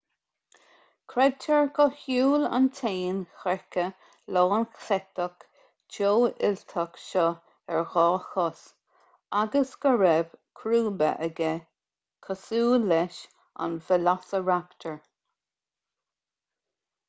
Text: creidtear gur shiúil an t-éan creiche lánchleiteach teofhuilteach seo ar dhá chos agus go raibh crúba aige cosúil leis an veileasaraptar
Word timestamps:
creidtear 1.13 1.57
gur 1.79 1.89
shiúil 1.97 2.45
an 2.59 2.69
t-éan 2.77 3.19
creiche 3.41 3.83
lánchleiteach 4.37 5.45
teofhuilteach 5.97 6.97
seo 7.03 7.27
ar 7.75 7.85
dhá 7.91 8.07
chos 8.31 8.63
agus 9.43 9.75
go 9.85 9.93
raibh 10.05 10.33
crúba 10.61 11.11
aige 11.29 11.53
cosúil 12.29 12.89
leis 12.95 13.21
an 13.67 13.77
veileasaraptar 13.91 14.99